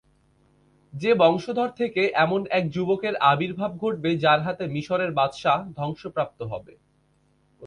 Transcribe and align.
যে 0.93 1.11
বংশধর 1.15 1.69
থেকে 1.71 2.01
এমন 2.15 2.41
এক 2.49 2.63
যুবকের 2.69 3.15
আবির্ভাব 3.31 3.71
ঘটবে 3.77 4.11
যার 4.17 4.39
হাতে 4.41 4.63
মিসরের 4.67 5.11
বাদশাহ 5.11 5.57
ধ্বংসপ্রাপ্ত 5.75 6.39
হবে। 6.43 6.73